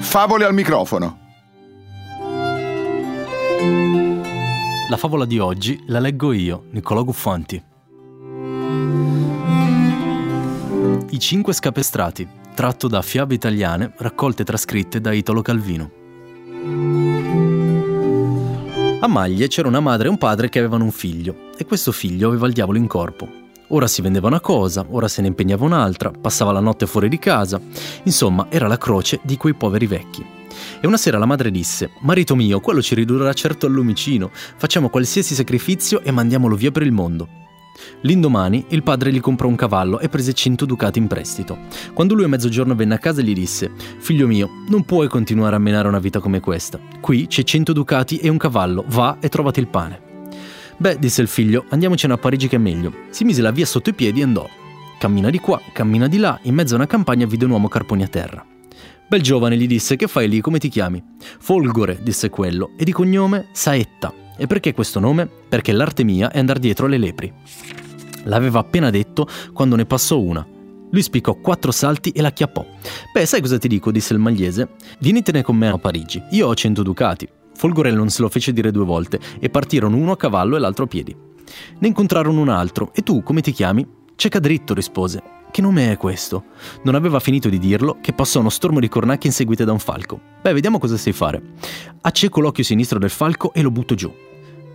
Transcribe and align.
Favole 0.00 0.44
al 0.44 0.52
microfono. 0.52 1.18
La 4.90 4.96
favola 4.98 5.24
di 5.24 5.38
oggi 5.38 5.82
la 5.86 6.00
leggo 6.00 6.32
io, 6.32 6.64
Niccolò 6.72 7.02
Guffanti. 7.02 7.64
I 11.08 11.18
cinque 11.18 11.54
scapestrati, 11.54 12.28
tratto 12.54 12.88
da 12.88 13.00
Fiabe 13.00 13.34
italiane 13.34 13.94
raccolte 13.96 14.42
e 14.42 14.44
trascritte 14.44 15.00
da 15.00 15.12
Italo 15.12 15.40
Calvino. 15.40 15.90
A 19.00 19.06
Maglie 19.08 19.48
c'era 19.48 19.68
una 19.68 19.80
madre 19.80 20.08
e 20.08 20.10
un 20.10 20.18
padre 20.18 20.50
che 20.50 20.58
avevano 20.58 20.84
un 20.84 20.92
figlio, 20.92 21.52
e 21.56 21.64
questo 21.64 21.90
figlio 21.90 22.28
aveva 22.28 22.46
il 22.46 22.52
diavolo 22.52 22.76
in 22.76 22.86
corpo. 22.86 23.44
Ora 23.68 23.88
si 23.88 24.00
vendeva 24.00 24.28
una 24.28 24.40
cosa, 24.40 24.86
ora 24.90 25.08
se 25.08 25.22
ne 25.22 25.28
impegnava 25.28 25.64
un'altra, 25.64 26.12
passava 26.12 26.52
la 26.52 26.60
notte 26.60 26.86
fuori 26.86 27.08
di 27.08 27.18
casa, 27.18 27.60
insomma 28.04 28.46
era 28.48 28.68
la 28.68 28.78
croce 28.78 29.18
di 29.22 29.36
quei 29.36 29.54
poveri 29.54 29.86
vecchi. 29.86 30.24
E 30.80 30.86
una 30.86 30.96
sera 30.96 31.18
la 31.18 31.26
madre 31.26 31.50
disse: 31.50 31.90
Marito 32.00 32.36
mio, 32.36 32.60
quello 32.60 32.80
ci 32.80 32.94
ridurrà 32.94 33.32
certo 33.32 33.66
al 33.66 33.72
lumicino, 33.72 34.30
facciamo 34.32 34.88
qualsiasi 34.88 35.34
sacrificio 35.34 36.00
e 36.02 36.12
mandiamolo 36.12 36.54
via 36.54 36.70
per 36.70 36.82
il 36.82 36.92
mondo. 36.92 37.28
L'indomani 38.02 38.66
il 38.68 38.84
padre 38.84 39.12
gli 39.12 39.20
comprò 39.20 39.48
un 39.48 39.56
cavallo 39.56 39.98
e 39.98 40.08
prese 40.08 40.32
100 40.32 40.64
ducati 40.64 40.98
in 40.98 41.08
prestito. 41.08 41.58
Quando 41.92 42.14
lui 42.14 42.24
a 42.24 42.28
mezzogiorno 42.28 42.76
venne 42.76 42.94
a 42.94 42.98
casa 42.98 43.20
gli 43.20 43.34
disse: 43.34 43.72
Figlio 43.98 44.28
mio, 44.28 44.48
non 44.68 44.84
puoi 44.84 45.08
continuare 45.08 45.56
a 45.56 45.60
menare 45.60 45.88
una 45.88 45.98
vita 45.98 46.20
come 46.20 46.38
questa. 46.38 46.78
Qui 47.00 47.26
c'è 47.26 47.42
100 47.42 47.72
ducati 47.72 48.18
e 48.18 48.28
un 48.28 48.38
cavallo, 48.38 48.84
va 48.86 49.18
e 49.20 49.28
trovati 49.28 49.58
il 49.58 49.68
pane. 49.68 50.05
Beh, 50.78 50.98
disse 50.98 51.22
il 51.22 51.28
figlio, 51.28 51.64
andiamocene 51.70 52.12
a 52.12 52.18
Parigi 52.18 52.48
che 52.48 52.56
è 52.56 52.58
meglio. 52.58 52.92
Si 53.10 53.24
mise 53.24 53.40
la 53.40 53.50
via 53.50 53.64
sotto 53.64 53.90
i 53.90 53.94
piedi 53.94 54.20
e 54.20 54.24
andò. 54.24 54.48
Cammina 54.98 55.30
di 55.30 55.38
qua, 55.38 55.60
cammina 55.72 56.06
di 56.06 56.18
là, 56.18 56.38
in 56.42 56.54
mezzo 56.54 56.74
a 56.74 56.76
una 56.76 56.86
campagna 56.86 57.26
vide 57.26 57.44
un 57.44 57.52
uomo 57.52 57.68
carponi 57.68 58.02
a 58.02 58.08
terra. 58.08 58.44
Bel 59.08 59.22
giovane 59.22 59.56
gli 59.56 59.66
disse, 59.66 59.96
che 59.96 60.06
fai 60.06 60.28
lì, 60.28 60.40
come 60.40 60.58
ti 60.58 60.68
chiami? 60.68 61.02
Folgore, 61.38 61.98
disse 62.02 62.28
quello, 62.28 62.72
e 62.76 62.84
di 62.84 62.92
cognome 62.92 63.48
Saetta. 63.52 64.12
E 64.36 64.46
perché 64.46 64.74
questo 64.74 65.00
nome? 65.00 65.28
Perché 65.48 65.72
l'arte 65.72 66.04
mia 66.04 66.30
è 66.30 66.38
andare 66.38 66.60
dietro 66.60 66.86
alle 66.86 66.98
lepri. 66.98 67.32
L'aveva 68.24 68.58
appena 68.58 68.90
detto 68.90 69.28
quando 69.52 69.76
ne 69.76 69.86
passò 69.86 70.18
una. 70.18 70.46
Lui 70.90 71.02
spiccò 71.02 71.34
quattro 71.34 71.70
salti 71.72 72.10
e 72.10 72.20
la 72.20 72.32
chiappò. 72.32 72.66
Beh, 73.12 73.26
sai 73.26 73.40
cosa 73.40 73.58
ti 73.58 73.68
dico? 73.68 73.90
disse 73.90 74.12
il 74.12 74.18
magliese. 74.18 74.70
Vienitene 74.98 75.42
con 75.42 75.56
me 75.56 75.68
a 75.68 75.78
Parigi. 75.78 76.22
Io 76.30 76.48
ho 76.48 76.54
cento 76.54 76.82
ducati. 76.82 77.28
Folgorello 77.56 77.96
non 77.96 78.10
se 78.10 78.22
lo 78.22 78.28
fece 78.28 78.52
dire 78.52 78.70
due 78.70 78.84
volte 78.84 79.18
e 79.38 79.48
partirono 79.48 79.96
uno 79.96 80.12
a 80.12 80.16
cavallo 80.16 80.56
e 80.56 80.58
l'altro 80.58 80.84
a 80.84 80.88
piedi. 80.88 81.16
Ne 81.78 81.86
incontrarono 81.88 82.40
un 82.40 82.48
altro. 82.48 82.90
E 82.94 83.02
tu, 83.02 83.22
come 83.22 83.40
ti 83.40 83.52
chiami? 83.52 83.86
Ceca 84.14 84.38
dritto, 84.38 84.74
rispose. 84.74 85.22
Che 85.50 85.62
nome 85.62 85.90
è 85.90 85.96
questo? 85.96 86.44
Non 86.82 86.94
aveva 86.94 87.18
finito 87.18 87.48
di 87.48 87.58
dirlo 87.58 87.98
che 88.02 88.12
passò 88.12 88.40
uno 88.40 88.50
stormo 88.50 88.78
di 88.78 88.88
cornacchie 88.88 89.30
inseguite 89.30 89.64
da 89.64 89.72
un 89.72 89.78
falco. 89.78 90.20
Beh, 90.42 90.52
vediamo 90.52 90.78
cosa 90.78 90.98
sai 90.98 91.12
fare. 91.12 91.42
Acceco 92.02 92.40
l'occhio 92.40 92.64
sinistro 92.64 92.98
del 92.98 93.10
falco 93.10 93.52
e 93.54 93.62
lo 93.62 93.70
butto 93.70 93.94
giù. 93.94 94.12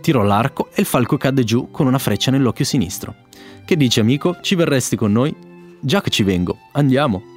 Tirò 0.00 0.22
l'arco 0.22 0.70
e 0.74 0.80
il 0.80 0.86
falco 0.86 1.16
cadde 1.16 1.44
giù 1.44 1.70
con 1.70 1.86
una 1.86 1.98
freccia 1.98 2.32
nell'occhio 2.32 2.64
sinistro. 2.64 3.14
Che 3.64 3.76
dici, 3.76 4.00
amico? 4.00 4.38
Ci 4.40 4.56
verresti 4.56 4.96
con 4.96 5.12
noi? 5.12 5.34
Già 5.80 6.00
che 6.00 6.10
ci 6.10 6.24
vengo. 6.24 6.58
Andiamo. 6.72 7.31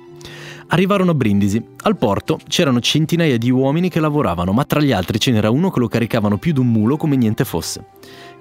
Arrivarono 0.67 1.11
a 1.11 1.13
Brindisi. 1.13 1.63
Al 1.83 1.97
porto 1.97 2.39
c'erano 2.47 2.79
centinaia 2.79 3.37
di 3.37 3.51
uomini 3.51 3.89
che 3.89 3.99
lavoravano, 3.99 4.51
ma 4.51 4.63
tra 4.65 4.81
gli 4.81 4.91
altri 4.91 5.19
ce 5.19 5.31
n'era 5.31 5.49
uno 5.49 5.69
che 5.69 5.79
lo 5.79 5.87
caricavano 5.87 6.37
più 6.37 6.53
d'un 6.53 6.67
mulo 6.67 6.97
come 6.97 7.15
niente 7.15 7.45
fosse. 7.45 7.85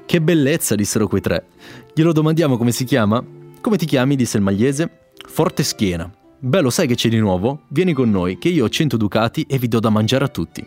Che 0.06 0.20
bellezza, 0.20 0.74
dissero 0.74 1.06
quei 1.06 1.20
tre. 1.20 1.46
Glielo 1.94 2.12
domandiamo 2.12 2.56
come 2.56 2.72
si 2.72 2.84
chiama? 2.84 3.22
Come 3.60 3.76
ti 3.76 3.86
chiami? 3.86 4.16
disse 4.16 4.36
il 4.36 4.42
magliese. 4.42 5.12
Forte 5.26 5.62
schiena. 5.62 6.10
Beh, 6.38 6.60
lo 6.60 6.70
sai 6.70 6.86
che 6.86 6.94
c'è 6.94 7.08
di 7.08 7.18
nuovo? 7.18 7.62
Vieni 7.68 7.92
con 7.92 8.10
noi, 8.10 8.38
che 8.38 8.48
io 8.48 8.64
ho 8.64 8.68
cento 8.68 8.96
ducati 8.96 9.46
e 9.48 9.58
vi 9.58 9.68
do 9.68 9.80
da 9.80 9.88
mangiare 9.88 10.24
a 10.24 10.28
tutti. 10.28 10.64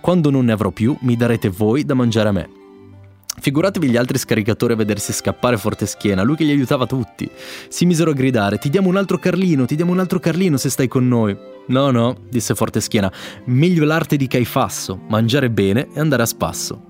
Quando 0.00 0.30
non 0.30 0.44
ne 0.44 0.52
avrò 0.52 0.70
più, 0.70 0.96
mi 1.00 1.16
darete 1.16 1.48
voi 1.48 1.84
da 1.84 1.94
mangiare 1.94 2.28
a 2.28 2.32
me. 2.32 2.57
Figuratevi 3.40 3.88
gli 3.88 3.96
altri 3.96 4.18
scaricatori 4.18 4.72
a 4.72 4.76
vedersi 4.76 5.12
scappare 5.12 5.56
forte 5.56 5.86
schiena, 5.86 6.22
lui 6.22 6.36
che 6.36 6.44
li 6.44 6.50
aiutava 6.50 6.86
tutti. 6.86 7.30
Si 7.68 7.86
misero 7.86 8.10
a 8.10 8.14
gridare: 8.14 8.58
Ti 8.58 8.68
diamo 8.68 8.88
un 8.88 8.96
altro 8.96 9.18
Carlino, 9.18 9.64
ti 9.64 9.76
diamo 9.76 9.92
un 9.92 10.00
altro 10.00 10.18
Carlino 10.18 10.56
se 10.56 10.70
stai 10.70 10.88
con 10.88 11.06
noi. 11.06 11.36
No, 11.68 11.90
no, 11.90 12.16
disse 12.28 12.54
forte 12.54 12.80
schiena, 12.80 13.12
meglio 13.44 13.84
l'arte 13.84 14.16
di 14.16 14.26
Caifasso, 14.26 15.00
mangiare 15.08 15.50
bene 15.50 15.88
e 15.92 16.00
andare 16.00 16.22
a 16.22 16.26
spasso. 16.26 16.82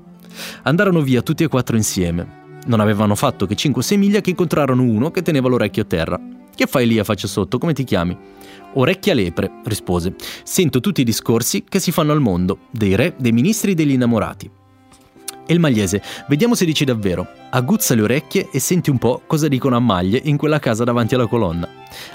Andarono 0.62 1.02
via 1.02 1.22
tutti 1.22 1.42
e 1.42 1.48
quattro 1.48 1.76
insieme. 1.76 2.36
Non 2.66 2.80
avevano 2.80 3.14
fatto 3.14 3.46
che 3.46 3.56
5-6 3.56 3.96
miglia 3.96 4.20
che 4.20 4.30
incontrarono 4.30 4.82
uno 4.82 5.10
che 5.10 5.22
teneva 5.22 5.48
l'orecchio 5.48 5.82
a 5.82 5.86
terra. 5.86 6.20
Che 6.54 6.66
fai 6.66 6.86
lì 6.86 6.98
a 6.98 7.04
faccia 7.04 7.26
sotto? 7.26 7.58
Come 7.58 7.72
ti 7.72 7.84
chiami? 7.84 8.16
Orecchia 8.74 9.14
lepre, 9.14 9.60
rispose. 9.64 10.14
Sento 10.42 10.80
tutti 10.80 11.00
i 11.00 11.04
discorsi 11.04 11.64
che 11.68 11.80
si 11.80 11.92
fanno 11.92 12.12
al 12.12 12.20
mondo, 12.20 12.58
dei 12.70 12.94
re, 12.94 13.14
dei 13.18 13.32
ministri 13.32 13.72
e 13.72 13.74
degli 13.74 13.92
innamorati. 13.92 14.50
E 15.50 15.54
il 15.54 15.60
magliese, 15.60 16.02
vediamo 16.28 16.54
se 16.54 16.66
dici 16.66 16.84
davvero. 16.84 17.26
Aguzza 17.48 17.94
le 17.94 18.02
orecchie 18.02 18.50
e 18.52 18.58
senti 18.58 18.90
un 18.90 18.98
po' 18.98 19.22
cosa 19.26 19.48
dicono 19.48 19.76
a 19.76 19.80
maglie 19.80 20.20
in 20.24 20.36
quella 20.36 20.58
casa 20.58 20.84
davanti 20.84 21.14
alla 21.14 21.26
colonna. 21.26 21.66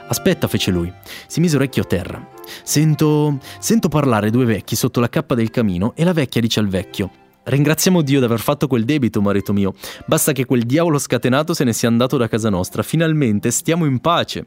Aspetta, 0.08 0.48
fece 0.48 0.70
lui. 0.70 0.94
Si 1.26 1.40
mise 1.40 1.56
orecchio 1.56 1.82
a 1.82 1.86
terra. 1.86 2.30
Sento. 2.62 3.40
sento 3.58 3.90
parlare 3.90 4.30
due 4.30 4.46
vecchi 4.46 4.76
sotto 4.76 5.00
la 5.00 5.10
cappa 5.10 5.34
del 5.34 5.50
camino 5.50 5.94
e 5.96 6.04
la 6.04 6.14
vecchia 6.14 6.42
dice 6.42 6.60
al 6.60 6.68
vecchio: 6.68 7.10
Ringraziamo 7.46 8.04
Dio 8.04 8.20
di 8.20 8.26
aver 8.26 8.40
fatto 8.40 8.68
quel 8.68 8.86
debito, 8.86 9.20
marito 9.20 9.52
mio. 9.52 9.74
Basta 10.06 10.32
che 10.32 10.46
quel 10.46 10.62
diavolo 10.62 11.00
scatenato 11.00 11.56
se 11.56 11.64
ne 11.64 11.74
sia 11.74 11.88
andato 11.90 12.18
da 12.18 12.28
casa 12.28 12.52
nostra. 12.52 12.84
Finalmente 12.84 13.50
stiamo 13.50 13.86
in 13.86 13.98
pace. 13.98 14.46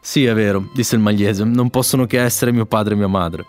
Sì, 0.00 0.24
è 0.24 0.32
vero, 0.32 0.70
disse 0.72 0.94
il 0.94 1.02
magliese, 1.02 1.44
non 1.44 1.68
possono 1.68 2.06
che 2.06 2.18
essere 2.22 2.52
mio 2.52 2.64
padre 2.64 2.94
e 2.94 2.96
mia 2.96 3.06
madre. 3.06 3.44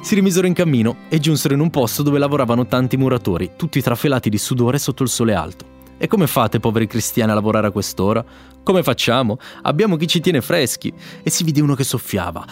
Si 0.00 0.14
rimisero 0.14 0.46
in 0.46 0.54
cammino 0.54 0.96
e 1.08 1.18
giunsero 1.18 1.54
in 1.54 1.60
un 1.60 1.70
posto 1.70 2.02
dove 2.02 2.18
lavoravano 2.18 2.66
tanti 2.66 2.96
muratori, 2.96 3.52
tutti 3.56 3.80
trafelati 3.80 4.28
di 4.28 4.38
sudore 4.38 4.78
sotto 4.78 5.02
il 5.02 5.08
sole 5.08 5.34
alto. 5.34 5.72
E 6.02 6.08
come 6.08 6.26
fate, 6.26 6.58
poveri 6.58 6.88
cristiani, 6.88 7.30
a 7.30 7.34
lavorare 7.34 7.68
a 7.68 7.70
quest'ora? 7.70 8.24
Come 8.64 8.82
facciamo? 8.82 9.38
Abbiamo 9.62 9.96
chi 9.96 10.08
ci 10.08 10.20
tiene 10.20 10.40
freschi. 10.40 10.92
E 11.22 11.30
si 11.30 11.44
vide 11.44 11.60
uno 11.60 11.76
che 11.76 11.84
soffiava. 11.84 12.44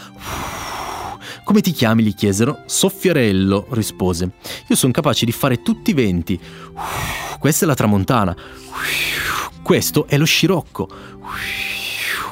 Come 1.42 1.60
ti 1.60 1.72
chiami? 1.72 2.04
gli 2.04 2.14
chiesero. 2.14 2.62
Soffiarello, 2.66 3.66
rispose. 3.70 4.30
Io 4.68 4.76
sono 4.76 4.92
capace 4.92 5.24
di 5.24 5.32
fare 5.32 5.62
tutti 5.62 5.90
i 5.90 5.94
venti. 5.94 6.40
Questa 7.40 7.64
è 7.64 7.68
la 7.68 7.74
tramontana. 7.74 8.36
Questo 9.62 10.06
è 10.06 10.16
lo 10.16 10.26
scirocco. 10.26 10.88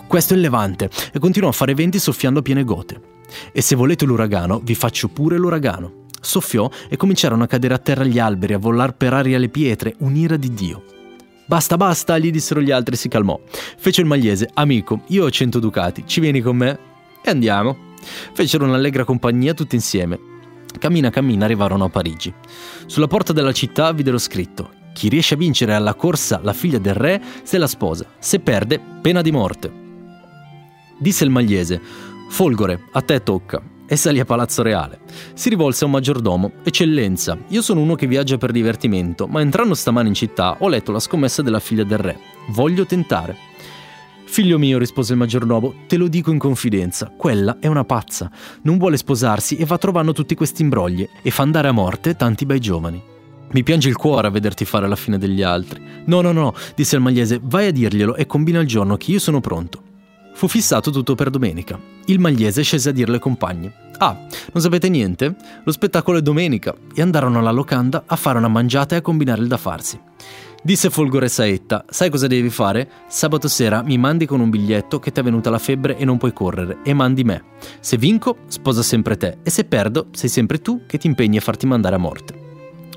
Questo 0.06 0.34
è 0.34 0.36
il 0.36 0.42
levante. 0.42 0.88
E 1.12 1.18
continuò 1.18 1.48
a 1.50 1.52
fare 1.52 1.74
venti 1.74 1.98
soffiando 1.98 2.38
a 2.38 2.42
piene 2.42 2.62
gote. 2.62 3.17
E 3.52 3.60
se 3.60 3.76
volete 3.76 4.04
l'uragano, 4.04 4.60
vi 4.62 4.74
faccio 4.74 5.08
pure 5.08 5.36
l'uragano. 5.36 6.06
Soffiò 6.20 6.68
e 6.88 6.96
cominciarono 6.96 7.44
a 7.44 7.46
cadere 7.46 7.74
a 7.74 7.78
terra 7.78 8.04
gli 8.04 8.18
alberi, 8.18 8.54
a 8.54 8.58
volar 8.58 8.94
per 8.94 9.12
aria 9.12 9.38
le 9.38 9.48
pietre, 9.48 9.94
un'ira 9.98 10.36
di 10.36 10.52
Dio. 10.52 10.84
Basta, 11.46 11.76
basta, 11.76 12.18
gli 12.18 12.30
dissero 12.30 12.60
gli 12.60 12.70
altri 12.70 12.94
e 12.94 12.98
si 12.98 13.08
calmò. 13.08 13.40
Fece 13.78 14.02
il 14.02 14.06
magliese, 14.06 14.50
amico, 14.54 15.02
io 15.06 15.24
ho 15.24 15.30
cento 15.30 15.58
ducati, 15.58 16.04
ci 16.06 16.20
vieni 16.20 16.40
con 16.40 16.56
me? 16.56 16.78
E 17.22 17.30
andiamo. 17.30 17.76
Fecero 18.32 18.64
un'allegra 18.64 19.04
compagnia 19.04 19.54
tutti 19.54 19.74
insieme. 19.74 20.18
Cammina, 20.78 21.10
cammina, 21.10 21.46
arrivarono 21.46 21.84
a 21.84 21.88
Parigi. 21.88 22.32
Sulla 22.86 23.06
porta 23.06 23.32
della 23.32 23.52
città 23.52 23.92
videro 23.92 24.18
scritto: 24.18 24.70
Chi 24.92 25.08
riesce 25.08 25.34
a 25.34 25.38
vincere 25.38 25.74
alla 25.74 25.94
corsa 25.94 26.40
la 26.42 26.52
figlia 26.52 26.78
del 26.78 26.94
re 26.94 27.20
se 27.42 27.58
la 27.58 27.66
sposa, 27.66 28.04
se 28.18 28.40
perde, 28.40 28.80
pena 29.00 29.22
di 29.22 29.30
morte. 29.32 29.72
Disse 30.98 31.24
il 31.24 31.30
magliese: 31.30 31.80
Folgore, 32.28 32.84
a 32.92 33.00
te 33.00 33.22
tocca. 33.22 33.60
E 33.90 33.96
salì 33.96 34.20
a 34.20 34.24
Palazzo 34.26 34.62
Reale. 34.62 35.00
Si 35.32 35.48
rivolse 35.48 35.82
a 35.82 35.86
un 35.86 35.94
maggiordomo. 35.94 36.52
Eccellenza, 36.62 37.38
io 37.48 37.62
sono 37.62 37.80
uno 37.80 37.94
che 37.94 38.06
viaggia 38.06 38.36
per 38.36 38.52
divertimento, 38.52 39.26
ma 39.26 39.40
entrando 39.40 39.74
stamane 39.74 40.08
in 40.08 40.14
città 40.14 40.56
ho 40.60 40.68
letto 40.68 40.92
la 40.92 41.00
scommessa 41.00 41.40
della 41.40 41.58
figlia 41.58 41.84
del 41.84 41.98
re. 41.98 42.18
Voglio 42.50 42.84
tentare. 42.84 43.36
Figlio 44.24 44.58
mio, 44.58 44.78
rispose 44.78 45.14
il 45.14 45.18
maggiordomo, 45.18 45.72
te 45.86 45.96
lo 45.96 46.06
dico 46.06 46.30
in 46.30 46.38
confidenza, 46.38 47.10
quella 47.16 47.56
è 47.60 47.66
una 47.66 47.84
pazza. 47.84 48.30
Non 48.62 48.76
vuole 48.76 48.98
sposarsi 48.98 49.56
e 49.56 49.64
va 49.64 49.78
trovando 49.78 50.12
tutti 50.12 50.34
questi 50.34 50.60
imbrogli 50.60 51.08
e 51.22 51.30
fa 51.30 51.42
andare 51.42 51.68
a 51.68 51.72
morte 51.72 52.14
tanti 52.14 52.44
bei 52.44 52.60
giovani. 52.60 53.02
Mi 53.52 53.62
piange 53.62 53.88
il 53.88 53.96
cuore 53.96 54.26
a 54.28 54.30
vederti 54.30 54.66
fare 54.66 54.86
la 54.86 54.96
fine 54.96 55.16
degli 55.16 55.42
altri. 55.42 55.82
No, 56.04 56.20
no, 56.20 56.32
no, 56.32 56.54
disse 56.76 56.94
il 56.94 57.02
magliese, 57.02 57.40
vai 57.42 57.68
a 57.68 57.72
dirglielo 57.72 58.16
e 58.16 58.26
combina 58.26 58.60
il 58.60 58.66
giorno 58.66 58.98
che 58.98 59.12
io 59.12 59.18
sono 59.18 59.40
pronto. 59.40 59.82
Fu 60.38 60.46
fissato 60.46 60.92
tutto 60.92 61.16
per 61.16 61.30
domenica. 61.30 61.76
Il 62.04 62.20
magliese 62.20 62.62
scese 62.62 62.90
a 62.90 62.92
dirle 62.92 63.14
ai 63.14 63.20
compagni. 63.20 63.72
Ah, 63.96 64.16
non 64.52 64.62
sapete 64.62 64.88
niente? 64.88 65.34
Lo 65.64 65.72
spettacolo 65.72 66.18
è 66.18 66.22
domenica 66.22 66.72
e 66.94 67.02
andarono 67.02 67.40
alla 67.40 67.50
locanda 67.50 68.04
a 68.06 68.14
fare 68.14 68.38
una 68.38 68.46
mangiata 68.46 68.94
e 68.94 68.98
a 68.98 69.00
combinare 69.00 69.42
il 69.42 69.48
da 69.48 69.56
farsi. 69.56 69.98
Disse 70.62 70.90
Folgore 70.90 71.28
Saetta, 71.28 71.84
sai 71.88 72.08
cosa 72.08 72.28
devi 72.28 72.50
fare? 72.50 72.88
Sabato 73.08 73.48
sera 73.48 73.82
mi 73.82 73.98
mandi 73.98 74.26
con 74.26 74.38
un 74.38 74.48
biglietto 74.48 75.00
che 75.00 75.10
ti 75.10 75.18
è 75.18 75.24
venuta 75.24 75.50
la 75.50 75.58
febbre 75.58 75.96
e 75.96 76.04
non 76.04 76.18
puoi 76.18 76.32
correre, 76.32 76.78
e 76.84 76.94
mandi 76.94 77.24
me. 77.24 77.42
Se 77.80 77.96
vinco, 77.96 78.36
sposa 78.46 78.84
sempre 78.84 79.16
te, 79.16 79.38
e 79.42 79.50
se 79.50 79.64
perdo, 79.64 80.06
sei 80.12 80.28
sempre 80.28 80.60
tu 80.60 80.82
che 80.86 80.98
ti 80.98 81.08
impegni 81.08 81.38
a 81.38 81.40
farti 81.40 81.66
mandare 81.66 81.96
a 81.96 81.98
morte. 81.98 82.47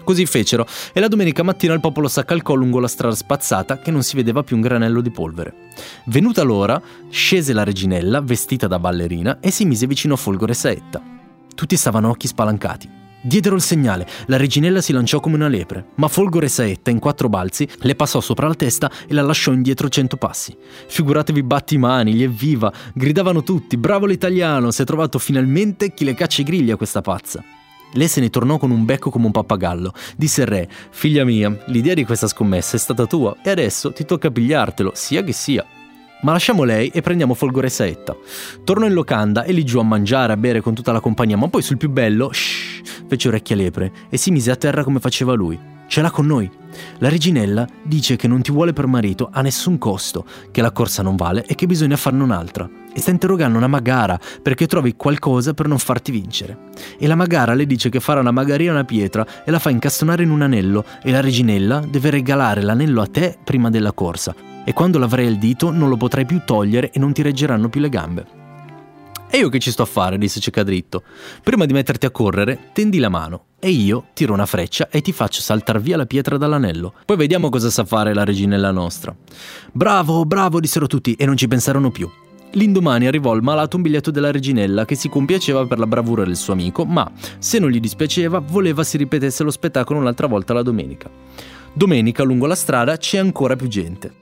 Così 0.03 0.25
fecero, 0.25 0.65
e 0.93 0.99
la 0.99 1.07
domenica 1.07 1.43
mattina 1.43 1.73
il 1.73 1.79
popolo 1.79 2.07
s'accalcò 2.07 2.53
lungo 2.53 2.79
la 2.79 2.87
strada 2.87 3.15
spazzata 3.15 3.79
che 3.79 3.91
non 3.91 4.03
si 4.03 4.15
vedeva 4.15 4.43
più 4.43 4.55
un 4.55 4.61
granello 4.61 5.01
di 5.01 5.11
polvere. 5.11 5.69
Venuta 6.05 6.43
l'ora, 6.43 6.81
scese 7.09 7.53
la 7.53 7.63
reginella, 7.63 8.21
vestita 8.21 8.67
da 8.67 8.79
ballerina, 8.79 9.39
e 9.39 9.51
si 9.51 9.65
mise 9.65 9.87
vicino 9.87 10.15
a 10.15 10.17
Folgore 10.17 10.53
Saetta. 10.53 11.01
Tutti 11.53 11.75
stavano 11.75 12.09
occhi 12.09 12.27
spalancati. 12.27 12.89
Diedero 13.23 13.55
il 13.55 13.61
segnale, 13.61 14.07
la 14.25 14.37
reginella 14.37 14.81
si 14.81 14.91
lanciò 14.91 15.19
come 15.19 15.35
una 15.35 15.47
lepre, 15.47 15.89
ma 15.95 16.07
Folgore 16.07 16.47
Saetta 16.47 16.89
in 16.89 16.97
quattro 16.97 17.29
balzi 17.29 17.69
le 17.81 17.93
passò 17.93 18.19
sopra 18.19 18.47
la 18.47 18.55
testa 18.55 18.89
e 19.07 19.13
la 19.13 19.21
lasciò 19.21 19.51
indietro 19.51 19.89
cento 19.89 20.17
passi. 20.17 20.57
Figuratevi 20.87 21.43
battimani, 21.43 22.15
gli 22.15 22.23
evviva, 22.23 22.73
gridavano 22.95 23.43
tutti, 23.43 23.77
bravo 23.77 24.07
l'italiano, 24.07 24.71
si 24.71 24.81
è 24.81 24.85
trovato 24.85 25.19
finalmente 25.19 25.93
chi 25.93 26.03
le 26.03 26.15
caccia 26.15 26.41
i 26.41 26.45
grilli 26.45 26.71
a 26.71 26.77
questa 26.77 27.01
pazza. 27.01 27.43
Lei 27.93 28.07
se 28.07 28.21
ne 28.21 28.29
tornò 28.29 28.57
con 28.57 28.71
un 28.71 28.85
becco 28.85 29.09
come 29.09 29.25
un 29.25 29.31
pappagallo. 29.31 29.93
Disse 30.15 30.41
il 30.41 30.47
re, 30.47 30.69
figlia 30.89 31.25
mia, 31.25 31.55
l'idea 31.67 31.93
di 31.93 32.05
questa 32.05 32.27
scommessa 32.27 32.75
è 32.75 32.79
stata 32.79 33.05
tua 33.05 33.37
e 33.43 33.49
adesso 33.49 33.91
ti 33.91 34.05
tocca 34.05 34.31
pigliartelo, 34.31 34.91
sia 34.93 35.23
che 35.23 35.33
sia. 35.33 35.65
Ma 36.21 36.33
lasciamo 36.33 36.63
lei 36.63 36.89
e 36.89 37.01
prendiamo 37.01 37.33
Folgore 37.33 37.69
Saetta. 37.69 38.15
Tornò 38.63 38.85
in 38.85 38.93
locanda 38.93 39.43
e 39.43 39.51
lì 39.51 39.63
giù 39.63 39.79
a 39.79 39.83
mangiare, 39.83 40.33
a 40.33 40.37
bere 40.37 40.61
con 40.61 40.75
tutta 40.75 40.91
la 40.91 40.99
compagnia, 40.99 41.35
ma 41.35 41.47
poi 41.47 41.63
sul 41.63 41.77
più 41.77 41.89
bello, 41.89 42.31
shh, 42.31 43.05
fece 43.07 43.27
orecchie 43.27 43.55
lepre 43.55 43.91
e 44.09 44.17
si 44.17 44.29
mise 44.31 44.51
a 44.51 44.55
terra 44.55 44.83
come 44.83 44.99
faceva 44.99 45.33
lui. 45.33 45.70
Ce 45.91 46.01
l'ha 46.01 46.09
con 46.09 46.25
noi. 46.25 46.49
La 46.99 47.09
reginella 47.09 47.67
dice 47.83 48.15
che 48.15 48.29
non 48.29 48.41
ti 48.41 48.49
vuole 48.49 48.71
per 48.71 48.87
marito 48.87 49.27
a 49.29 49.41
nessun 49.41 49.77
costo, 49.77 50.23
che 50.49 50.61
la 50.61 50.71
corsa 50.71 51.03
non 51.03 51.17
vale 51.17 51.43
e 51.45 51.53
che 51.53 51.65
bisogna 51.65 51.97
farne 51.97 52.23
un'altra. 52.23 52.65
E 52.93 53.01
sta 53.01 53.11
interrogando 53.11 53.57
una 53.57 53.67
magara 53.67 54.17
perché 54.41 54.67
trovi 54.67 54.95
qualcosa 54.95 55.53
per 55.53 55.67
non 55.67 55.79
farti 55.79 56.11
vincere. 56.11 56.69
E 56.97 57.07
la 57.07 57.15
magara 57.15 57.55
le 57.55 57.65
dice 57.65 57.89
che 57.89 57.99
farà 57.99 58.21
una 58.21 58.31
magaria 58.31 58.69
a 58.69 58.75
una 58.75 58.85
pietra 58.85 59.27
e 59.43 59.51
la 59.51 59.59
fa 59.59 59.69
incastonare 59.69 60.23
in 60.23 60.29
un 60.29 60.43
anello 60.43 60.85
e 61.03 61.11
la 61.11 61.19
reginella 61.19 61.83
deve 61.85 62.09
regalare 62.09 62.61
l'anello 62.61 63.01
a 63.01 63.07
te 63.07 63.37
prima 63.43 63.69
della 63.69 63.91
corsa 63.91 64.33
e 64.63 64.71
quando 64.71 64.97
l'avrai 64.97 65.27
al 65.27 65.35
dito 65.35 65.71
non 65.71 65.89
lo 65.89 65.97
potrai 65.97 66.25
più 66.25 66.41
togliere 66.45 66.91
e 66.91 66.99
non 66.99 67.11
ti 67.11 67.21
reggeranno 67.21 67.67
più 67.67 67.81
le 67.81 67.89
gambe. 67.89 68.40
E 69.33 69.37
io 69.37 69.47
che 69.47 69.59
ci 69.59 69.71
sto 69.71 69.83
a 69.83 69.85
fare? 69.85 70.17
disse 70.17 70.41
Cecadritto. 70.41 71.03
Prima 71.41 71.65
di 71.65 71.71
metterti 71.71 72.05
a 72.05 72.11
correre, 72.11 72.71
tendi 72.73 72.99
la 72.99 73.07
mano 73.07 73.45
e 73.61 73.69
io 73.69 74.07
tiro 74.13 74.33
una 74.33 74.45
freccia 74.45 74.89
e 74.89 74.99
ti 74.99 75.13
faccio 75.13 75.39
saltar 75.39 75.79
via 75.79 75.95
la 75.95 76.05
pietra 76.05 76.35
dall'anello. 76.35 76.93
Poi 77.05 77.15
vediamo 77.15 77.47
cosa 77.47 77.69
sa 77.69 77.85
fare 77.85 78.13
la 78.13 78.25
reginella 78.25 78.71
nostra. 78.71 79.15
Bravo, 79.71 80.25
bravo, 80.25 80.59
dissero 80.59 80.85
tutti 80.85 81.13
e 81.13 81.25
non 81.25 81.37
ci 81.37 81.47
pensarono 81.47 81.91
più. 81.91 82.09
L'indomani 82.51 83.07
arrivò 83.07 83.31
al 83.31 83.41
malato 83.41 83.77
un 83.77 83.83
biglietto 83.83 84.11
della 84.11 84.31
reginella 84.31 84.83
che 84.83 84.95
si 84.95 85.07
compiaceva 85.07 85.65
per 85.65 85.79
la 85.79 85.87
bravura 85.87 86.25
del 86.25 86.35
suo 86.35 86.51
amico, 86.51 86.83
ma 86.83 87.09
se 87.37 87.57
non 87.57 87.69
gli 87.69 87.79
dispiaceva 87.79 88.39
voleva 88.39 88.83
si 88.83 88.97
ripetesse 88.97 89.43
lo 89.43 89.51
spettacolo 89.51 89.99
un'altra 89.99 90.27
volta 90.27 90.51
la 90.51 90.61
domenica. 90.61 91.09
Domenica 91.71 92.23
lungo 92.23 92.47
la 92.47 92.55
strada 92.55 92.97
c'è 92.97 93.17
ancora 93.19 93.55
più 93.55 93.69
gente. 93.69 94.20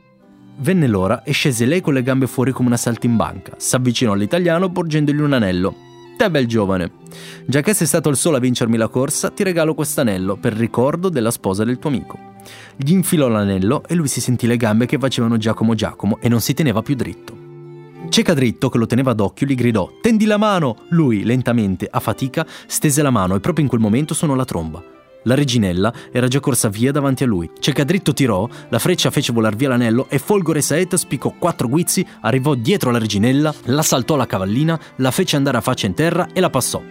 Venne 0.61 0.87
l'ora 0.87 1.23
e 1.23 1.31
scese 1.31 1.65
lei 1.65 1.79
con 1.79 1.93
le 1.93 2.03
gambe 2.03 2.27
fuori 2.27 2.51
come 2.51 2.67
una 2.67 2.75
saltimbanca. 2.77 3.53
S'avvicinò 3.55 4.11
all'italiano 4.11 4.69
porgendogli 4.69 5.21
un 5.21 5.31
anello. 5.31 5.73
Te 6.17 6.29
bel 6.29 6.47
giovane, 6.47 6.91
già 7.45 7.61
che 7.61 7.73
sei 7.73 7.87
stato 7.87 8.09
il 8.09 8.17
solo 8.17 8.35
a 8.35 8.41
vincermi 8.41 8.75
la 8.75 8.89
corsa, 8.89 9.29
ti 9.29 9.43
regalo 9.43 9.73
quest'anello 9.73 10.35
per 10.35 10.51
ricordo 10.51 11.07
della 11.07 11.31
sposa 11.31 11.63
del 11.63 11.79
tuo 11.79 11.89
amico. 11.89 12.19
Gli 12.75 12.91
infilò 12.91 13.29
l'anello 13.29 13.83
e 13.87 13.95
lui 13.95 14.09
si 14.09 14.19
sentì 14.19 14.47
le 14.47 14.57
gambe 14.57 14.85
che 14.85 14.97
facevano 14.97 15.37
Giacomo 15.37 15.75
Giacomo 15.75 16.17
e 16.19 16.27
non 16.27 16.41
si 16.41 16.53
teneva 16.53 16.81
più 16.81 16.95
dritto. 16.95 17.37
Ceca 18.09 18.33
dritto, 18.33 18.67
che 18.67 18.77
lo 18.77 18.85
teneva 18.85 19.13
d'occhio, 19.13 19.47
gli 19.47 19.55
gridò: 19.55 19.89
Tendi 20.01 20.25
la 20.25 20.37
mano! 20.37 20.75
Lui, 20.89 21.23
lentamente, 21.23 21.87
a 21.89 22.01
fatica, 22.01 22.45
stese 22.67 23.01
la 23.01 23.11
mano 23.11 23.35
e 23.35 23.39
proprio 23.39 23.63
in 23.63 23.69
quel 23.69 23.79
momento 23.79 24.13
suonò 24.13 24.35
la 24.35 24.45
tromba. 24.45 24.83
La 25.23 25.35
reginella 25.35 25.93
era 26.11 26.27
già 26.27 26.39
corsa 26.39 26.69
via 26.69 26.91
davanti 26.91 27.23
a 27.23 27.27
lui. 27.27 27.49
Cecadritto 27.59 28.13
tirò, 28.13 28.47
la 28.69 28.79
freccia 28.79 29.11
fece 29.11 29.33
volar 29.33 29.55
via 29.55 29.69
l'anello 29.69 30.07
e 30.09 30.19
Folgore 30.19 30.61
Saetta 30.61 30.97
spiccò 30.97 31.33
quattro 31.37 31.67
guizzi, 31.67 32.05
arrivò 32.21 32.55
dietro 32.55 32.89
alla 32.89 32.99
reginella, 32.99 33.53
la 33.65 33.81
saltò 33.81 34.15
la 34.15 34.25
cavallina, 34.25 34.79
la 34.97 35.11
fece 35.11 35.35
andare 35.35 35.57
a 35.57 35.61
faccia 35.61 35.87
in 35.87 35.93
terra 35.93 36.29
e 36.33 36.39
la 36.39 36.49
passò. 36.49 36.81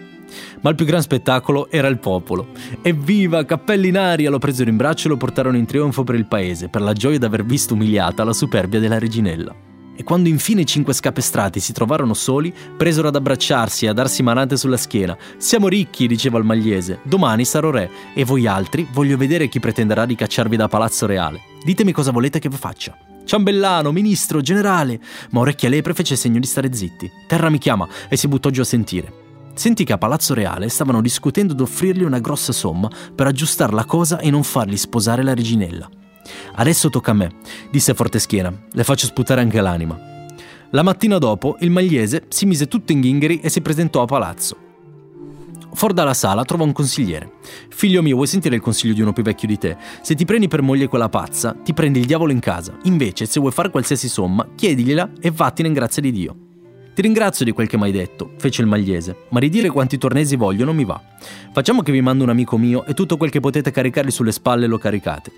Ma 0.61 0.69
il 0.69 0.75
più 0.75 0.85
gran 0.85 1.01
spettacolo 1.01 1.71
era 1.71 1.87
il 1.87 1.97
popolo. 1.97 2.49
Evviva, 2.83 3.45
cappelli 3.45 3.87
in 3.87 3.97
aria! 3.97 4.29
Lo 4.29 4.37
presero 4.37 4.69
in 4.69 4.77
braccio 4.77 5.07
e 5.07 5.09
lo 5.09 5.17
portarono 5.17 5.57
in 5.57 5.65
trionfo 5.65 6.03
per 6.03 6.15
il 6.15 6.27
paese, 6.27 6.69
per 6.69 6.81
la 6.81 6.93
gioia 6.93 7.17
d'aver 7.17 7.43
visto 7.43 7.73
umiliata 7.73 8.23
la 8.23 8.33
superbia 8.33 8.79
della 8.79 8.99
reginella 8.99 9.55
e 9.99 10.03
quando 10.03 10.29
infine 10.29 10.61
i 10.61 10.65
cinque 10.65 10.93
scapestrati 10.93 11.59
si 11.59 11.73
trovarono 11.73 12.13
soli, 12.13 12.53
presero 12.77 13.09
ad 13.09 13.17
abbracciarsi 13.17 13.83
e 13.83 13.89
a 13.89 13.93
darsi 13.93 14.23
manate 14.23 14.55
sulla 14.55 14.77
schiena. 14.77 15.17
Siamo 15.35 15.67
ricchi, 15.67 16.07
diceva 16.07 16.37
il 16.37 16.45
magliese, 16.45 16.99
domani 17.03 17.43
sarò 17.43 17.69
re, 17.69 17.91
e 18.13 18.23
voi 18.23 18.47
altri 18.47 18.87
voglio 18.93 19.17
vedere 19.17 19.49
chi 19.49 19.59
pretenderà 19.59 20.05
di 20.05 20.15
cacciarvi 20.15 20.55
da 20.55 20.69
palazzo 20.69 21.05
reale. 21.05 21.41
Ditemi 21.65 21.91
cosa 21.91 22.11
volete 22.11 22.39
che 22.39 22.47
vi 22.47 22.55
faccia. 22.55 22.97
Ciambellano, 23.25 23.91
ministro, 23.91 24.39
generale. 24.39 25.01
Ma 25.31 25.41
Orecchia 25.41 25.67
Lepre 25.67 25.93
fece 25.93 26.15
segno 26.15 26.39
di 26.39 26.47
stare 26.47 26.73
zitti. 26.73 27.11
Terra 27.27 27.49
mi 27.49 27.57
chiama 27.57 27.85
e 28.07 28.15
si 28.15 28.29
buttò 28.29 28.49
giù 28.51 28.61
a 28.61 28.63
sentire. 28.63 29.11
Sentì 29.53 29.83
che 29.83 29.91
a 29.91 29.97
Palazzo 29.97 30.33
Reale 30.33 30.69
stavano 30.69 31.01
discutendo 31.01 31.53
d'offrirgli 31.53 32.03
una 32.03 32.19
grossa 32.19 32.53
somma 32.53 32.89
per 33.13 33.27
aggiustare 33.27 33.73
la 33.73 33.83
cosa 33.83 34.19
e 34.19 34.29
non 34.29 34.43
fargli 34.43 34.77
sposare 34.77 35.23
la 35.23 35.33
reginella. 35.33 35.89
Adesso 36.55 36.89
tocca 36.89 37.11
a 37.11 37.15
me, 37.15 37.31
disse 37.69 37.93
Forteschiena. 37.93 38.53
Le 38.71 38.83
faccio 38.83 39.05
sputare 39.05 39.41
anche 39.41 39.61
l'anima. 39.61 39.99
La 40.71 40.83
mattina 40.83 41.17
dopo, 41.17 41.57
il 41.61 41.71
magliese 41.71 42.25
si 42.29 42.45
mise 42.45 42.67
tutto 42.67 42.91
in 42.91 42.99
ghingheri 42.99 43.39
e 43.39 43.49
si 43.49 43.61
presentò 43.61 44.01
a 44.01 44.05
palazzo. 44.05 44.67
Fuori 45.73 45.93
dalla 45.93 46.13
sala 46.13 46.43
trovò 46.43 46.63
un 46.63 46.71
consigliere. 46.71 47.33
Figlio 47.69 48.01
mio, 48.01 48.15
vuoi 48.15 48.27
sentire 48.27 48.55
il 48.55 48.61
consiglio 48.61 48.93
di 48.93 49.01
uno 49.01 49.13
più 49.13 49.23
vecchio 49.23 49.47
di 49.47 49.57
te? 49.57 49.77
Se 50.01 50.13
ti 50.13 50.25
prendi 50.25 50.47
per 50.47 50.61
moglie 50.61 50.87
quella 50.87 51.09
pazza, 51.09 51.55
ti 51.63 51.73
prendi 51.73 51.99
il 51.99 52.05
diavolo 52.05 52.31
in 52.31 52.39
casa. 52.39 52.77
Invece, 52.83 53.25
se 53.25 53.39
vuoi 53.39 53.51
fare 53.51 53.69
qualsiasi 53.69 54.09
somma, 54.09 54.47
chiedigliela 54.55 55.11
e 55.21 55.31
vattene 55.31 55.67
in 55.67 55.73
grazia 55.73 56.01
di 56.01 56.11
Dio. 56.11 56.35
Ti 56.93 57.01
ringrazio 57.01 57.45
di 57.45 57.51
quel 57.51 57.67
che 57.67 57.77
mi 57.77 57.83
hai 57.83 57.91
detto, 57.91 58.33
fece 58.37 58.61
il 58.61 58.67
magliese, 58.67 59.25
ma 59.29 59.39
ridire 59.39 59.69
quanti 59.69 59.97
tornesi 59.97 60.35
voglio 60.35 60.65
non 60.65 60.75
mi 60.75 60.83
va. 60.83 61.01
Facciamo 61.53 61.81
che 61.81 61.91
vi 61.93 62.01
mando 62.01 62.25
un 62.25 62.29
amico 62.29 62.57
mio 62.57 62.85
e 62.85 62.93
tutto 62.93 63.15
quel 63.15 63.29
che 63.29 63.39
potete 63.39 63.71
caricargli 63.71 64.11
sulle 64.11 64.33
spalle 64.33 64.67
lo 64.67 64.77
caricate. 64.77 65.31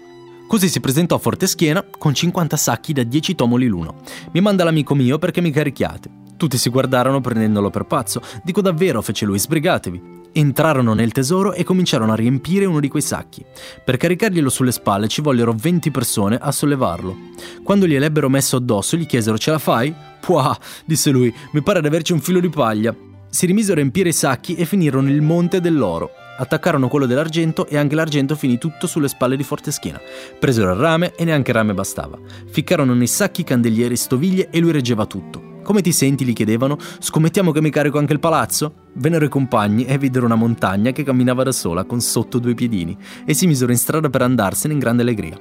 Così 0.51 0.68
si 0.68 0.81
presentò 0.81 1.15
a 1.15 1.18
Forteschiena 1.18 1.81
con 1.98 2.13
50 2.13 2.57
sacchi 2.57 2.92
da 2.92 3.03
10 3.03 3.36
tomoli 3.36 3.68
l'uno. 3.68 4.01
Mi 4.33 4.42
manda 4.42 4.65
l'amico 4.65 4.94
mio 4.94 5.18
perché 5.18 5.39
mi 5.39 5.50
carichiate. 5.50 6.09
Tutti 6.36 6.57
si 6.57 6.69
guardarono 6.69 7.21
prendendolo 7.21 7.69
per 7.69 7.86
pazzo. 7.86 8.21
Dico 8.44 8.59
davvero, 8.59 9.01
fece 9.01 9.24
lui, 9.24 9.39
sbrigatevi. 9.39 10.01
Entrarono 10.33 10.94
nel 10.94 11.13
tesoro 11.13 11.53
e 11.53 11.63
cominciarono 11.63 12.12
a 12.12 12.18
riempire 12.18 12.65
uno 12.65 12.81
di 12.81 12.89
quei 12.89 13.01
sacchi. 13.01 13.45
Per 13.86 13.95
caricarglielo 13.95 14.50
sulle 14.50 14.74
spalle 14.74 15.07
ci 15.07 15.21
vollero 15.21 15.53
20 15.53 15.89
persone 15.89 16.36
a 16.36 16.51
sollevarlo. 16.51 17.15
Quando 17.63 17.88
gliel'ebbero 17.88 18.27
messo 18.27 18.57
addosso 18.57 18.97
gli 18.97 19.06
chiesero 19.06 19.38
ce 19.38 19.51
la 19.51 19.57
fai? 19.57 19.95
Puah, 20.19 20.59
disse 20.83 21.12
lui, 21.12 21.33
mi 21.54 21.63
pare 21.63 21.80
di 21.80 21.88
averci 21.88 22.12
un 22.12 22.19
filo 22.19 22.42
di 22.42 22.50
paglia. 22.50 22.94
Si 23.30 23.45
rimisero 23.45 23.76
a 23.76 23.76
riempire 23.76 24.09
i 24.09 24.14
sacchi 24.14 24.56
e 24.56 24.66
finirono 24.66 25.07
il 25.07 25.21
monte 25.21 25.61
dell'oro. 25.61 26.11
Attaccarono 26.42 26.88
quello 26.88 27.06
dell'argento 27.06 27.68
e 27.68 27.78
anche 27.78 27.94
l'argento 27.94 28.36
finì 28.36 28.57
tutto 28.57 28.88
sulle 28.88 29.07
spalle 29.07 29.38
di 29.38 29.44
Forteschina. 29.44 30.02
Presero 30.40 30.71
il 30.71 30.80
rame 30.80 31.14
e 31.14 31.24
neanche 31.24 31.52
il 31.52 31.57
rame 31.57 31.76
bastava. 31.76 32.18
Ficcarono 32.48 32.95
nei 32.95 33.06
sacchi 33.06 33.44
candelieri 33.44 33.95
stoviglie 33.95 34.50
e 34.50 34.60
lui 34.60 34.71
reggeva 34.71 35.06
tutto. 35.06 35.50
Come 35.62 35.81
ti 35.81 35.92
senti? 35.92 36.26
gli 36.26 36.33
chiedevano. 36.33 36.80
Scommettiamo 37.00 37.52
che 37.52 37.62
mi 37.62 37.69
carico 37.69 38.00
anche 38.00 38.14
il 38.14 38.19
palazzo? 38.19 38.74
Vennero 38.94 39.24
i 39.24 39.30
compagni 39.30 39.86
e 39.86 40.00
videro 40.00 40.26
una 40.26 40.33
montagna 40.33 40.92
che 40.92 41.04
camminava 41.04 41.44
da 41.44 41.52
sola 41.52 41.83
con 41.83 42.02
sotto 42.02 42.40
due 42.40 42.56
piedini 42.56 42.98
e 43.24 43.36
si 43.36 43.45
misero 43.45 43.71
in 43.71 43.78
strada 43.78 44.10
per 44.10 44.24
andarsene 44.24 44.74
in 44.74 44.80
grande 44.80 45.04
allegria. 45.04 45.40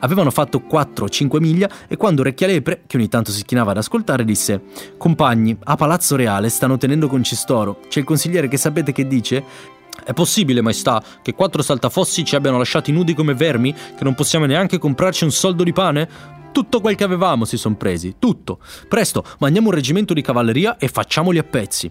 Avevano 0.00 0.30
fatto 0.30 0.60
4 0.60 1.06
o 1.06 1.08
5 1.08 1.40
miglia 1.40 1.70
e 1.88 1.96
quando 1.96 2.20
Orecchia 2.20 2.46
Lepre, 2.46 2.82
che 2.86 2.98
ogni 2.98 3.08
tanto 3.08 3.30
si 3.30 3.42
chinava 3.44 3.70
ad 3.70 3.78
ascoltare, 3.78 4.24
disse 4.24 4.62
Compagni, 4.98 5.56
a 5.64 5.76
Palazzo 5.76 6.14
Reale 6.14 6.50
stanno 6.50 6.76
tenendo 6.76 7.08
concistoro. 7.08 7.80
C'è 7.88 8.00
il 8.00 8.04
consigliere 8.04 8.48
che 8.48 8.58
sapete 8.58 8.92
che 8.92 9.06
dice? 9.06 9.80
È 10.04 10.12
possibile, 10.12 10.62
maestà, 10.62 11.02
che 11.22 11.34
quattro 11.34 11.62
saltafossi 11.62 12.24
ci 12.24 12.34
abbiano 12.34 12.58
lasciati 12.58 12.92
nudi 12.92 13.14
come 13.14 13.34
vermi, 13.34 13.72
che 13.72 14.04
non 14.04 14.14
possiamo 14.14 14.46
neanche 14.46 14.78
comprarci 14.78 15.24
un 15.24 15.30
soldo 15.30 15.62
di 15.62 15.72
pane? 15.72 16.08
Tutto 16.52 16.80
quel 16.80 16.96
che 16.96 17.04
avevamo 17.04 17.44
si 17.44 17.56
son 17.56 17.76
presi, 17.76 18.16
tutto. 18.18 18.58
Presto, 18.88 19.24
mandiamo 19.38 19.68
un 19.68 19.74
reggimento 19.74 20.12
di 20.12 20.22
cavalleria 20.22 20.76
e 20.76 20.88
facciamoli 20.88 21.38
a 21.38 21.44
pezzi. 21.44 21.90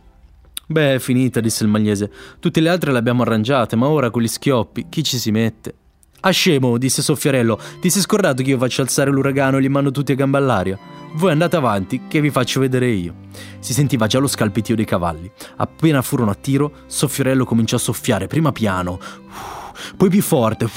Beh, 0.67 0.95
è 0.95 0.99
finita, 0.99 1.39
disse 1.39 1.63
il 1.63 1.69
magliese. 1.69 2.11
Tutte 2.39 2.59
le 2.59 2.69
altre 2.69 2.91
le 2.91 2.97
abbiamo 2.97 3.23
arrangiate, 3.23 3.75
ma 3.75 3.87
ora 3.87 4.09
con 4.09 4.21
gli 4.21 4.27
schioppi, 4.27 4.87
chi 4.89 5.03
ci 5.03 5.17
si 5.17 5.31
mette? 5.31 5.75
Ah, 6.21 6.29
scemo, 6.29 6.77
disse 6.77 7.01
Soffiarello, 7.01 7.59
ti 7.79 7.89
sei 7.89 8.01
scordato 8.01 8.43
che 8.43 8.51
io 8.51 8.57
faccio 8.57 8.81
alzare 8.81 9.09
l'uragano 9.09 9.57
e 9.57 9.61
li 9.61 9.69
mando 9.69 9.91
tutti 9.91 10.11
a 10.11 10.15
gamba 10.15 10.37
all'aria? 10.37 10.77
Voi 11.13 11.31
andate 11.31 11.55
avanti, 11.55 12.03
che 12.07 12.21
vi 12.21 12.29
faccio 12.29 12.59
vedere 12.59 12.89
io. 12.89 13.15
Si 13.59 13.73
sentiva 13.73 14.07
già 14.07 14.19
lo 14.19 14.27
scalpitio 14.27 14.75
dei 14.75 14.85
cavalli. 14.85 15.29
Appena 15.57 16.01
furono 16.01 16.31
a 16.31 16.35
tiro, 16.35 16.71
Soffiarello 16.85 17.43
cominciò 17.43 17.75
a 17.75 17.79
soffiare, 17.79 18.27
prima 18.27 18.51
piano. 18.51 18.99
Uff 19.27 19.60
poi 19.95 20.09
più 20.09 20.21
forte, 20.21 20.67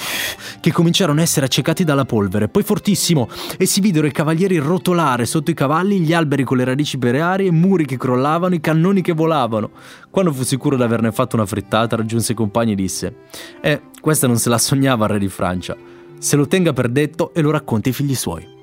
che 0.61 0.73
cominciarono 0.73 1.21
a 1.21 1.23
essere 1.23 1.47
accecati 1.47 1.85
dalla 1.85 2.05
polvere, 2.05 2.49
poi 2.49 2.63
fortissimo, 2.63 3.29
e 3.57 3.67
si 3.67 3.81
videro 3.81 4.07
i 4.07 4.13
cavalieri 4.13 4.59
rotolare 4.59 5.27
sotto 5.27 5.51
i 5.51 5.55
cavalli, 5.55 6.01
gli 6.01 6.13
alberi 6.13 6.45
con 6.45 6.57
le 6.57 6.65
radici 6.65 6.99
per 6.99 7.15
aria, 7.17 7.53
muri 7.53 7.85
che 7.85 7.97
crollavano, 7.97 8.55
i 8.55 8.61
cannoni 8.61 9.03
che 9.03 9.13
volavano. 9.13 9.71
Quando 10.11 10.33
fu 10.33 10.43
sicuro 10.43 10.77
di 10.77 10.83
averne 10.83 11.13
fatto 11.13 11.37
una 11.37 11.47
frittata, 11.47 11.97
raggiunse 11.97 12.33
i 12.33 12.37
compagni 12.37 12.73
e 12.73 12.77
disse: 12.77 13.17
Eh, 13.61 13.83
questa 14.01 14.27
non 14.27 14.39
se 14.39 14.49
la 14.49 14.59
sognava 14.59 15.07
il 15.07 15.13
re 15.13 15.19
di 15.19 15.29
Francia. 15.29 15.77
Se 16.19 16.37
lo 16.37 16.47
tenga 16.47 16.73
per 16.73 16.89
detto 16.89 17.35
e 17.35 17.41
lo 17.41 17.51
racconti 17.51 17.89
ai 17.89 17.95
figli 17.95 18.15
suoi. 18.15 18.55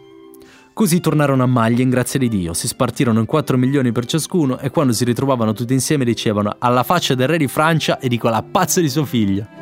Così 0.73 1.01
tornarono 1.01 1.43
a 1.43 1.47
maglia 1.47 1.83
in 1.83 1.89
grazia 1.89 2.17
di 2.17 2.29
Dio, 2.29 2.53
si 2.53 2.65
spartirono 2.65 3.19
in 3.19 3.25
4 3.25 3.57
milioni 3.57 3.91
per 3.91 4.05
ciascuno 4.05 4.57
e 4.57 4.69
quando 4.69 4.93
si 4.93 5.03
ritrovavano 5.03 5.51
tutti 5.51 5.73
insieme 5.73 6.05
dicevano 6.05 6.55
alla 6.57 6.83
faccia 6.83 7.13
del 7.13 7.27
re 7.27 7.37
di 7.37 7.47
Francia 7.47 7.99
e 7.99 8.07
di 8.07 8.17
quella 8.17 8.41
pazza 8.41 8.79
di 8.79 8.89
sua 8.89 9.05
figlia. 9.05 9.60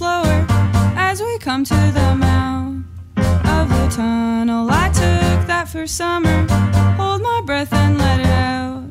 slower 0.00 0.46
as 0.96 1.20
we 1.20 1.36
come 1.40 1.62
to 1.62 1.74
the 1.74 2.14
mouth 2.16 2.82
of 3.56 3.68
the 3.68 3.86
tunnel. 3.94 4.66
I 4.70 4.88
took 4.88 5.46
that 5.46 5.68
for 5.68 5.86
summer. 5.86 6.46
Hold 6.96 7.20
my 7.20 7.42
breath 7.44 7.70
and 7.74 7.98
let 7.98 8.18
it 8.20 8.26
out. 8.26 8.84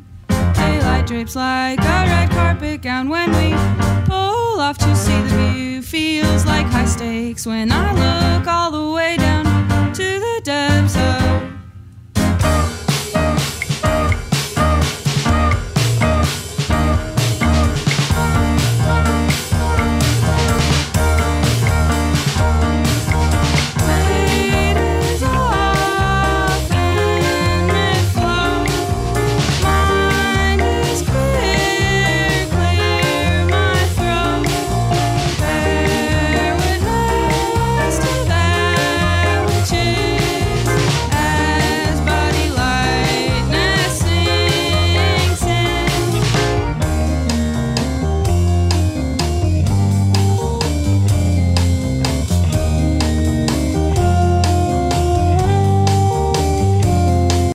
Daylight 0.54 1.08
drapes 1.08 1.34
like 1.34 1.80
a 1.80 1.98
red 2.12 2.30
carpet 2.30 2.82
gown 2.82 3.08
when 3.08 3.28
we 3.30 3.48
pull 4.04 4.60
off 4.60 4.78
to 4.78 4.94
see 4.94 5.20
the 5.22 5.34
view. 5.40 5.82
Feels 5.82 6.46
like 6.46 6.66
high 6.66 6.84
stakes 6.84 7.44
when 7.44 7.72
I 7.72 7.86
look 8.04 8.46
all 8.46 8.70
the 8.70 8.94
way 8.94 9.16
down 9.16 9.44
to 9.92 10.08
the 10.26 10.40
depths 10.44 10.94
of. 10.94 11.49